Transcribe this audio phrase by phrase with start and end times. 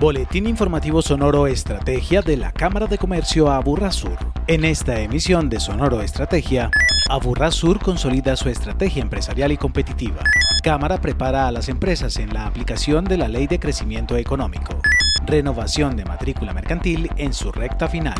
[0.00, 4.16] Boletín informativo Sonoro Estrategia de la Cámara de Comercio Aburrasur.
[4.46, 6.70] En esta emisión de Sonoro Estrategia,
[7.10, 10.22] Aburrasur consolida su estrategia empresarial y competitiva.
[10.64, 14.80] Cámara prepara a las empresas en la aplicación de la Ley de Crecimiento Económico.
[15.26, 18.18] Renovación de matrícula mercantil en su recta final.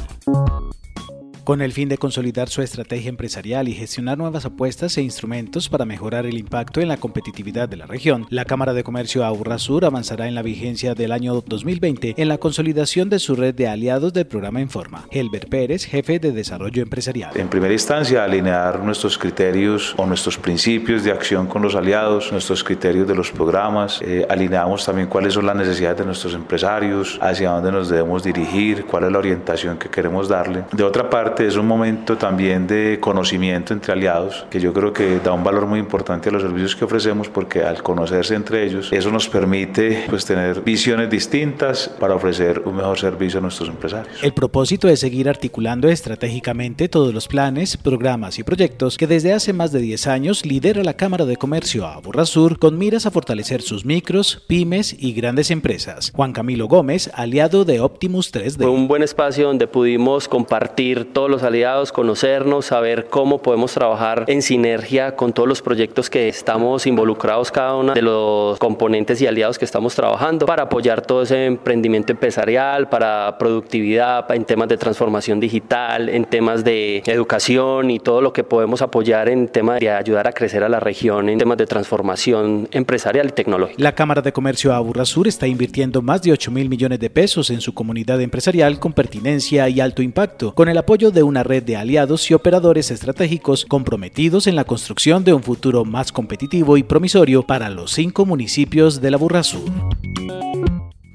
[1.44, 5.84] Con el fin de consolidar su estrategia empresarial y gestionar nuevas apuestas e instrumentos para
[5.84, 9.24] mejorar el impacto en la competitividad de la región, la Cámara de Comercio
[9.58, 13.68] Sur avanzará en la vigencia del año 2020 en la consolidación de su red de
[13.68, 15.06] aliados del programa Informa.
[15.10, 17.32] Helber Pérez, jefe de Desarrollo Empresarial.
[17.34, 22.62] En primera instancia, alinear nuestros criterios o nuestros principios de acción con los aliados, nuestros
[22.62, 24.00] criterios de los programas.
[24.02, 28.84] Eh, alineamos también cuáles son las necesidades de nuestros empresarios, hacia dónde nos debemos dirigir,
[28.84, 30.64] cuál es la orientación que queremos darle.
[30.72, 35.20] De otra parte, es un momento también de conocimiento entre aliados, que yo creo que
[35.20, 38.92] da un valor muy importante a los servicios que ofrecemos porque al conocerse entre ellos,
[38.92, 44.22] eso nos permite pues tener visiones distintas para ofrecer un mejor servicio a nuestros empresarios.
[44.22, 49.52] El propósito es seguir articulando estratégicamente todos los planes, programas y proyectos que desde hace
[49.52, 53.84] más de 10 años lidera la Cámara de Comercio Aburrasur con miras a fortalecer sus
[53.84, 56.12] micros, pymes y grandes empresas.
[56.14, 58.58] Juan Camilo Gómez, aliado de Optimus 3D.
[58.58, 64.24] Fue un buen espacio donde pudimos compartir todos los aliados, conocernos, saber cómo podemos trabajar
[64.26, 69.26] en sinergia con todos los proyectos que estamos involucrados cada uno de los componentes y
[69.26, 74.78] aliados que estamos trabajando para apoyar todo ese emprendimiento empresarial, para productividad, en temas de
[74.78, 79.90] transformación digital, en temas de educación y todo lo que podemos apoyar en temas de
[79.90, 83.82] ayudar a crecer a la región, en temas de transformación empresarial y tecnológica.
[83.82, 87.60] La Cámara de Comercio Aburrasur está invirtiendo más de 8 mil millones de pesos en
[87.60, 91.76] su comunidad empresarial con pertinencia y alto impacto, con el apoyo de una red de
[91.76, 97.42] aliados y operadores estratégicos comprometidos en la construcción de un futuro más competitivo y promisorio
[97.42, 99.62] para los cinco municipios de la Burrasur.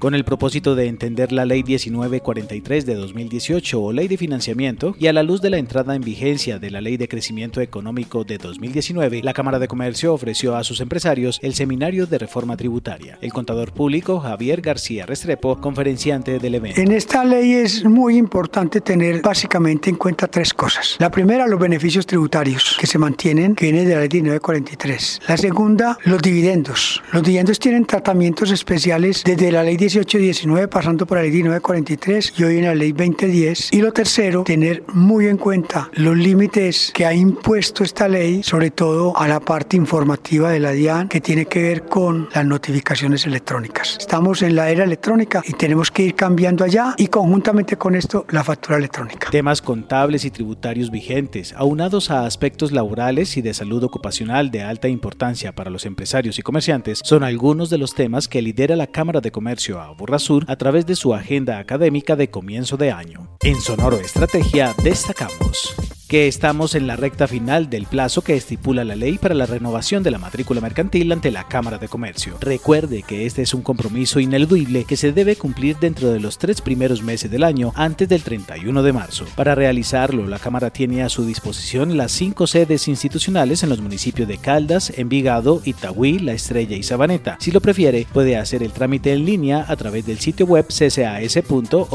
[0.06, 5.08] Con el propósito de entender la Ley 1943 de 2018 o Ley de Financiamiento y
[5.08, 8.38] a la luz de la entrada en vigencia de la Ley de Crecimiento Económico de
[8.38, 13.18] 2019, la Cámara de Comercio ofreció a sus empresarios el Seminario de Reforma Tributaria.
[13.20, 16.80] El contador público Javier García Restrepo, conferenciante del evento.
[16.80, 20.94] En esta ley es muy importante tener básicamente en cuenta tres cosas.
[21.00, 25.22] La primera, los beneficios tributarios que se mantienen, que vienen de la Ley 1943.
[25.26, 27.02] La segunda, los dividendos.
[27.12, 32.44] Los dividendos tienen tratamientos especiales desde la Ley 1819 pasando por la ley 1943 y
[32.44, 33.72] hoy en la ley 2010.
[33.72, 38.70] Y lo tercero, tener muy en cuenta los límites que ha impuesto esta ley, sobre
[38.70, 43.24] todo a la parte informativa de la DIAN, que tiene que ver con las notificaciones
[43.24, 43.96] electrónicas.
[43.98, 48.26] Estamos en la era electrónica y tenemos que ir cambiando allá y conjuntamente con esto
[48.28, 49.30] la factura electrónica.
[49.30, 54.88] Temas contables y tributarios vigentes, aunados a aspectos laborales y de salud ocupacional de alta
[54.88, 59.22] importancia para los empresarios y comerciantes, son algunos de los temas que lidera la Cámara
[59.22, 63.36] de Comercio a Burrasur a través de su agenda académica de comienzo de año.
[63.42, 65.74] En Sonoro Estrategia destacamos
[66.08, 70.04] que estamos en la recta final del plazo que estipula la ley para la renovación
[70.04, 72.36] de la matrícula mercantil ante la Cámara de Comercio.
[72.40, 76.60] Recuerde que este es un compromiso ineludible que se debe cumplir dentro de los tres
[76.60, 79.24] primeros meses del año antes del 31 de marzo.
[79.34, 84.28] Para realizarlo, la Cámara tiene a su disposición las cinco sedes institucionales en los municipios
[84.28, 87.36] de Caldas, Envigado, Itagüí, La Estrella y Sabaneta.
[87.40, 91.88] Si lo prefiere, puede hacer el trámite en línea a través del sitio web ccas.org.co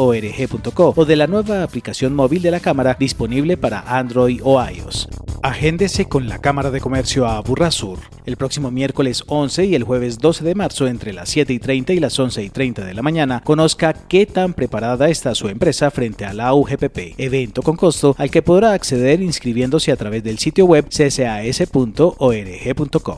[0.95, 5.07] o de la nueva aplicación móvil de la Cámara disponible para Android o iOS.
[5.43, 10.19] Agéndese con la Cámara de Comercio a Burrasur el próximo miércoles 11 y el jueves
[10.19, 13.01] 12 de marzo entre las 7 y 30 y las 11 y 30 de la
[13.01, 13.41] mañana.
[13.43, 18.29] Conozca qué tan preparada está su empresa frente a la UGPP, evento con costo al
[18.31, 22.13] que podrá acceder inscribiéndose a través del sitio web ccas.org.co.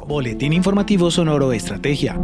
[0.08, 2.18] Boletín informativo Sonoro Estrategia,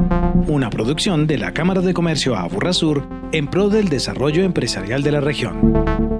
[0.47, 5.11] una producción de la Cámara de Comercio a Burrasur en pro del desarrollo empresarial de
[5.11, 6.18] la región.